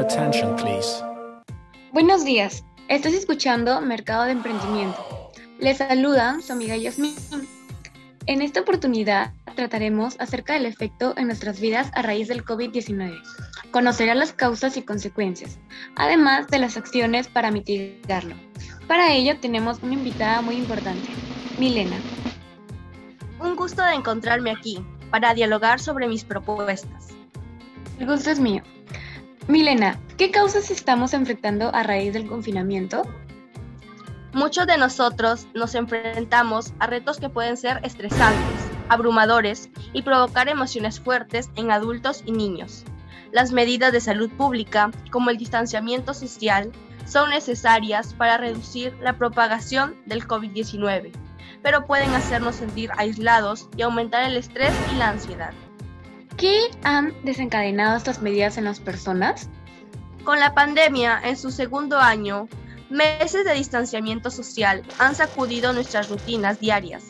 Attention, 0.00 0.56
please. 0.56 1.02
Buenos 1.92 2.24
días. 2.24 2.64
Estás 2.88 3.12
escuchando 3.12 3.80
Mercado 3.80 4.24
de 4.24 4.32
Emprendimiento. 4.32 5.30
Les 5.58 5.78
saluda 5.78 6.38
su 6.40 6.52
amiga 6.52 6.76
Yasmin. 6.76 7.14
En 8.26 8.40
esta 8.40 8.60
oportunidad 8.60 9.32
trataremos 9.54 10.16
acerca 10.18 10.54
del 10.54 10.66
efecto 10.66 11.14
en 11.16 11.26
nuestras 11.26 11.60
vidas 11.60 11.90
a 11.94 12.02
raíz 12.02 12.28
del 12.28 12.44
COVID-19. 12.44 13.20
Conocerá 13.70 14.14
las 14.14 14.32
causas 14.32 14.76
y 14.76 14.82
consecuencias, 14.82 15.58
además 15.94 16.48
de 16.48 16.58
las 16.58 16.76
acciones 16.76 17.28
para 17.28 17.50
mitigarlo. 17.50 18.34
Para 18.88 19.12
ello 19.12 19.38
tenemos 19.40 19.82
una 19.82 19.94
invitada 19.94 20.40
muy 20.40 20.56
importante, 20.56 21.08
Milena. 21.58 21.96
Un 23.40 23.56
gusto 23.56 23.82
de 23.84 23.94
encontrarme 23.94 24.50
aquí 24.50 24.84
para 25.10 25.34
dialogar 25.34 25.80
sobre 25.80 26.08
mis 26.08 26.24
propuestas. 26.24 27.08
El 27.98 28.06
gusto 28.06 28.30
es 28.30 28.40
mío. 28.40 28.62
Milena, 29.48 29.98
¿qué 30.18 30.30
causas 30.30 30.70
estamos 30.70 31.12
enfrentando 31.14 31.74
a 31.74 31.82
raíz 31.82 32.12
del 32.12 32.28
confinamiento? 32.28 33.02
Muchos 34.32 34.68
de 34.68 34.78
nosotros 34.78 35.48
nos 35.52 35.74
enfrentamos 35.74 36.72
a 36.78 36.86
retos 36.86 37.18
que 37.18 37.28
pueden 37.28 37.56
ser 37.56 37.80
estresantes, 37.82 38.60
abrumadores 38.88 39.68
y 39.92 40.02
provocar 40.02 40.48
emociones 40.48 41.00
fuertes 41.00 41.50
en 41.56 41.72
adultos 41.72 42.22
y 42.24 42.30
niños. 42.30 42.84
Las 43.32 43.50
medidas 43.50 43.92
de 43.92 44.00
salud 44.00 44.30
pública, 44.30 44.92
como 45.10 45.30
el 45.30 45.38
distanciamiento 45.38 46.14
social, 46.14 46.70
son 47.04 47.30
necesarias 47.30 48.14
para 48.14 48.38
reducir 48.38 48.96
la 49.02 49.18
propagación 49.18 49.96
del 50.06 50.26
COVID-19, 50.26 51.10
pero 51.62 51.84
pueden 51.84 52.14
hacernos 52.14 52.56
sentir 52.56 52.90
aislados 52.96 53.68
y 53.76 53.82
aumentar 53.82 54.22
el 54.22 54.36
estrés 54.36 54.72
y 54.92 54.96
la 54.96 55.08
ansiedad. 55.08 55.52
¿Qué 56.42 56.72
han 56.82 57.14
desencadenado 57.22 57.96
estas 57.96 58.20
medidas 58.20 58.58
en 58.58 58.64
las 58.64 58.80
personas? 58.80 59.48
Con 60.24 60.40
la 60.40 60.54
pandemia 60.54 61.20
en 61.22 61.36
su 61.36 61.52
segundo 61.52 62.00
año, 62.00 62.48
meses 62.90 63.44
de 63.44 63.54
distanciamiento 63.54 64.28
social 64.28 64.82
han 64.98 65.14
sacudido 65.14 65.72
nuestras 65.72 66.08
rutinas 66.08 66.58
diarias, 66.58 67.04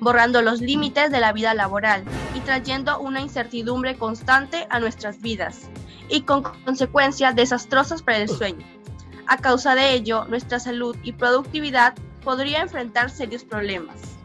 borrando 0.00 0.40
los 0.40 0.62
límites 0.62 1.10
de 1.10 1.20
la 1.20 1.34
vida 1.34 1.52
laboral 1.52 2.04
y 2.34 2.40
trayendo 2.40 2.98
una 3.00 3.20
incertidumbre 3.20 3.98
constante 3.98 4.66
a 4.70 4.80
nuestras 4.80 5.20
vidas 5.20 5.68
y 6.08 6.22
con 6.22 6.42
consecuencias 6.42 7.36
desastrosas 7.36 8.02
para 8.02 8.16
el 8.16 8.30
sueño. 8.30 8.66
A 9.26 9.36
causa 9.36 9.74
de 9.74 9.92
ello, 9.92 10.24
nuestra 10.24 10.58
salud 10.58 10.96
y 11.02 11.12
productividad 11.12 11.92
podría 12.24 12.62
enfrentar 12.62 13.10
serios 13.10 13.44
problemas. 13.44 14.19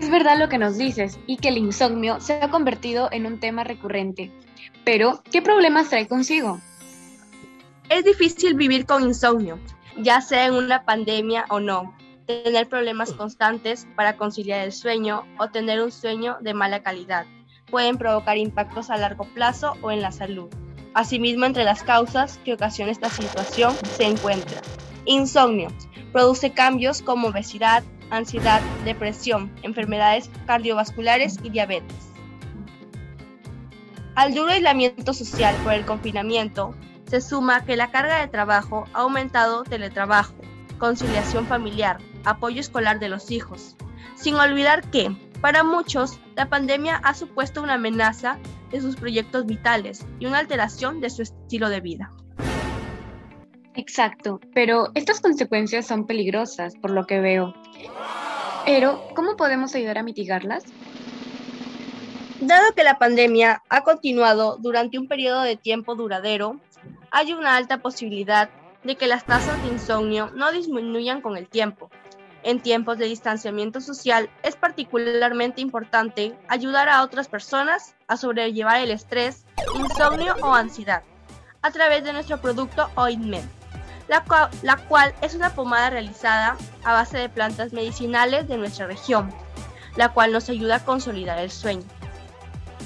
Es 0.00 0.10
verdad 0.10 0.38
lo 0.38 0.48
que 0.48 0.58
nos 0.58 0.76
dices 0.76 1.18
y 1.26 1.38
que 1.38 1.48
el 1.48 1.58
insomnio 1.58 2.20
se 2.20 2.34
ha 2.34 2.50
convertido 2.50 3.08
en 3.12 3.26
un 3.26 3.40
tema 3.40 3.64
recurrente. 3.64 4.30
Pero, 4.84 5.22
¿qué 5.30 5.42
problemas 5.42 5.88
trae 5.88 6.06
consigo? 6.06 6.60
Es 7.88 8.04
difícil 8.04 8.54
vivir 8.54 8.84
con 8.84 9.02
insomnio, 9.02 9.58
ya 9.96 10.20
sea 10.20 10.46
en 10.46 10.54
una 10.54 10.84
pandemia 10.84 11.46
o 11.48 11.60
no. 11.60 11.94
Tener 12.26 12.68
problemas 12.68 13.12
constantes 13.12 13.86
para 13.96 14.16
conciliar 14.16 14.60
el 14.60 14.72
sueño 14.72 15.24
o 15.38 15.48
tener 15.48 15.82
un 15.82 15.92
sueño 15.92 16.36
de 16.40 16.54
mala 16.54 16.82
calidad 16.82 17.26
pueden 17.70 17.98
provocar 17.98 18.36
impactos 18.36 18.90
a 18.90 18.96
largo 18.96 19.24
plazo 19.24 19.74
o 19.82 19.90
en 19.90 20.02
la 20.02 20.12
salud. 20.12 20.48
Asimismo, 20.94 21.44
entre 21.44 21.64
las 21.64 21.82
causas 21.82 22.38
que 22.44 22.54
ocasiona 22.54 22.92
esta 22.92 23.10
situación 23.10 23.74
se 23.96 24.04
encuentra 24.04 24.60
insomnio. 25.04 25.68
Produce 26.12 26.52
cambios 26.52 27.02
como 27.02 27.28
obesidad, 27.28 27.82
ansiedad, 28.10 28.60
depresión, 28.84 29.52
enfermedades 29.62 30.30
cardiovasculares 30.46 31.38
y 31.42 31.50
diabetes. 31.50 31.96
Al 34.14 34.34
duro 34.34 34.50
aislamiento 34.50 35.12
social 35.12 35.54
por 35.62 35.74
el 35.74 35.84
confinamiento, 35.84 36.74
se 37.08 37.20
suma 37.20 37.64
que 37.64 37.76
la 37.76 37.90
carga 37.90 38.20
de 38.20 38.28
trabajo 38.28 38.86
ha 38.92 39.00
aumentado 39.00 39.62
teletrabajo, 39.62 40.34
conciliación 40.78 41.46
familiar, 41.46 41.98
apoyo 42.24 42.60
escolar 42.60 42.98
de 42.98 43.08
los 43.08 43.30
hijos, 43.30 43.76
sin 44.14 44.34
olvidar 44.34 44.90
que, 44.90 45.14
para 45.40 45.62
muchos, 45.62 46.18
la 46.34 46.48
pandemia 46.48 46.96
ha 46.96 47.14
supuesto 47.14 47.62
una 47.62 47.74
amenaza 47.74 48.38
de 48.70 48.80
sus 48.80 48.96
proyectos 48.96 49.46
vitales 49.46 50.06
y 50.18 50.26
una 50.26 50.38
alteración 50.38 51.00
de 51.00 51.10
su 51.10 51.22
estilo 51.22 51.68
de 51.68 51.80
vida. 51.80 52.10
Exacto, 53.76 54.40
pero 54.54 54.88
estas 54.94 55.20
consecuencias 55.20 55.86
son 55.86 56.06
peligrosas, 56.06 56.74
por 56.76 56.90
lo 56.90 57.06
que 57.06 57.20
veo. 57.20 57.54
Pero, 58.64 59.06
¿cómo 59.14 59.36
podemos 59.36 59.74
ayudar 59.74 59.98
a 59.98 60.02
mitigarlas? 60.02 60.64
Dado 62.40 62.74
que 62.74 62.84
la 62.84 62.98
pandemia 62.98 63.62
ha 63.68 63.82
continuado 63.82 64.56
durante 64.56 64.98
un 64.98 65.08
periodo 65.08 65.42
de 65.42 65.56
tiempo 65.56 65.94
duradero, 65.94 66.58
hay 67.10 67.34
una 67.34 67.56
alta 67.56 67.78
posibilidad 67.78 68.48
de 68.82 68.96
que 68.96 69.06
las 69.06 69.24
tasas 69.24 69.62
de 69.62 69.68
insomnio 69.68 70.30
no 70.34 70.52
disminuyan 70.52 71.20
con 71.20 71.36
el 71.36 71.46
tiempo. 71.46 71.90
En 72.42 72.60
tiempos 72.60 72.96
de 72.96 73.06
distanciamiento 73.06 73.80
social 73.80 74.30
es 74.42 74.56
particularmente 74.56 75.60
importante 75.60 76.34
ayudar 76.48 76.88
a 76.88 77.02
otras 77.02 77.28
personas 77.28 77.94
a 78.06 78.16
sobrellevar 78.16 78.80
el 78.80 78.90
estrés, 78.90 79.44
insomnio 79.74 80.34
o 80.42 80.54
ansiedad 80.54 81.02
a 81.62 81.70
través 81.72 82.04
de 82.04 82.12
nuestro 82.12 82.40
producto 82.40 82.88
Ointment 82.94 83.55
la 84.08 84.24
cual, 84.88 85.14
es 85.20 85.34
una 85.34 85.50
pomada 85.50 85.90
realizada 85.90 86.56
a 86.84 86.92
base 86.92 87.18
de 87.18 87.28
plantas 87.28 87.72
medicinales 87.72 88.48
de 88.48 88.56
nuestra 88.56 88.86
región, 88.86 89.32
la 89.96 90.10
cual 90.10 90.32
nos 90.32 90.48
ayuda 90.48 90.76
a 90.76 90.84
consolidar 90.84 91.38
el 91.38 91.50
sueño. 91.50 91.84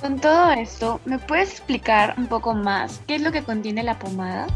Con 0.00 0.20
todo 0.20 0.52
esto, 0.52 1.00
¿me 1.04 1.18
puedes 1.18 1.50
explicar 1.50 2.14
un 2.16 2.28
poco 2.28 2.54
más 2.54 3.00
qué 3.08 3.16
es 3.16 3.22
lo 3.22 3.32
que 3.32 3.42
contiene 3.42 3.82
la 3.82 3.98
pomada? 3.98 4.46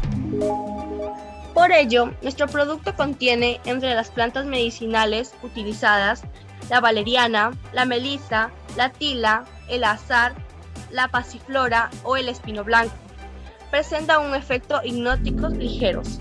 Por 1.53 1.71
ello, 1.71 2.11
nuestro 2.21 2.47
producto 2.47 2.95
contiene 2.95 3.59
entre 3.65 3.93
las 3.93 4.09
plantas 4.09 4.45
medicinales 4.45 5.33
utilizadas 5.43 6.23
la 6.69 6.79
valeriana, 6.79 7.51
la 7.73 7.85
melisa, 7.85 8.51
la 8.75 8.89
tila, 8.89 9.45
el 9.69 9.83
azar, 9.83 10.33
la 10.91 11.07
pasiflora 11.07 11.89
o 12.03 12.17
el 12.17 12.29
espino 12.29 12.63
blanco. 12.63 12.95
Presenta 13.71 14.19
un 14.19 14.35
efecto 14.35 14.81
hipnóticos 14.83 15.53
ligeros, 15.53 16.19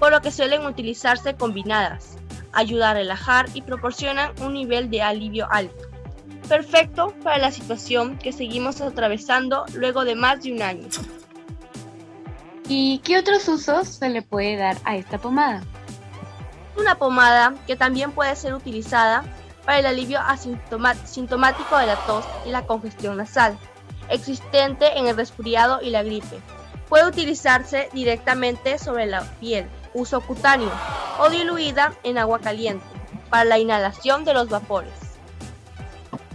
por 0.00 0.10
lo 0.10 0.22
que 0.22 0.32
suelen 0.32 0.64
utilizarse 0.64 1.34
combinadas, 1.34 2.16
ayuda 2.52 2.90
a 2.90 2.94
relajar 2.94 3.46
y 3.52 3.60
proporcionan 3.60 4.32
un 4.40 4.54
nivel 4.54 4.90
de 4.90 5.02
alivio 5.02 5.46
alto. 5.52 5.84
Perfecto 6.48 7.14
para 7.22 7.36
la 7.36 7.52
situación 7.52 8.18
que 8.18 8.32
seguimos 8.32 8.80
atravesando 8.80 9.66
luego 9.74 10.04
de 10.04 10.14
más 10.14 10.42
de 10.42 10.52
un 10.52 10.62
año. 10.62 10.88
¿Y 12.66 12.98
qué 13.04 13.18
otros 13.18 13.46
usos 13.46 13.88
se 13.88 14.08
le 14.08 14.22
puede 14.22 14.56
dar 14.56 14.78
a 14.84 14.96
esta 14.96 15.18
pomada? 15.18 15.62
Una 16.78 16.94
pomada 16.94 17.54
que 17.66 17.76
también 17.76 18.12
puede 18.12 18.34
ser 18.36 18.54
utilizada 18.54 19.22
para 19.66 19.80
el 19.80 19.86
alivio 19.86 20.18
asintomático 20.18 21.76
de 21.76 21.86
la 21.86 21.96
tos 22.06 22.24
y 22.46 22.50
la 22.50 22.66
congestión 22.66 23.18
nasal, 23.18 23.58
existente 24.08 24.98
en 24.98 25.08
el 25.08 25.16
resfriado 25.16 25.82
y 25.82 25.90
la 25.90 26.02
gripe. 26.02 26.40
Puede 26.88 27.06
utilizarse 27.06 27.90
directamente 27.92 28.78
sobre 28.78 29.06
la 29.06 29.22
piel 29.40 29.68
uso 29.94 30.20
cutáneo 30.20 30.70
o 31.18 31.30
diluida 31.30 31.92
en 32.02 32.18
agua 32.18 32.40
caliente 32.40 32.84
para 33.28 33.44
la 33.44 33.58
inhalación 33.58 34.24
de 34.24 34.34
los 34.34 34.48
vapores. 34.48 34.92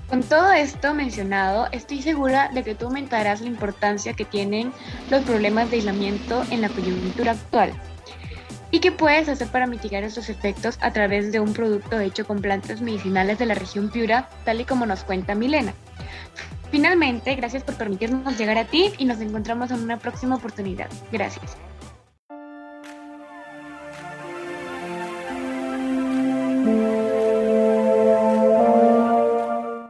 Con 0.10 0.22
todo 0.22 0.52
esto 0.54 0.94
mencionado, 0.94 1.68
estoy 1.72 2.02
segura 2.02 2.50
de 2.54 2.64
que 2.64 2.76
tú 2.76 2.86
aumentarás 2.86 3.42
la 3.42 3.48
importancia 3.48 4.14
que 4.14 4.24
tienen 4.24 4.72
los 5.10 5.24
problemas 5.24 5.70
de 5.70 5.78
aislamiento 5.78 6.44
en 6.52 6.62
la 6.62 6.70
coyuntura 6.70 7.32
actual 7.32 7.74
y 8.72 8.80
qué 8.80 8.92
puedes 8.92 9.30
hacer 9.30 9.48
para 9.48 9.68
mitigar 9.68 10.04
estos 10.04 10.30
efectos 10.30 10.78
a 10.82 10.92
través 10.92 11.32
de 11.32 11.40
un 11.40 11.54
producto 11.54 12.00
hecho 12.00 12.28
con 12.28 12.42
plantas 12.42 12.82
medicinales 12.82 13.40
de 13.40 13.46
la 13.46 13.56
región 13.56 13.90
Piura, 13.90 14.30
tal 14.44 14.62
y 14.62 14.66
como 14.66 14.86
nos 14.86 15.04
cuenta 15.04 15.34
Milena. 15.34 15.74
Finalmente, 16.72 17.36
gracias 17.36 17.64
por 17.64 17.76
permitirnos 17.76 18.38
llegar 18.38 18.58
a 18.58 18.66
ti 18.66 18.92
y 18.98 19.06
nos 19.06 19.22
encontramos 19.22 19.72
en 19.72 19.82
una 19.82 19.98
próxima 19.98 20.36
oportunidad. 20.36 20.90
Gracias. 21.12 21.56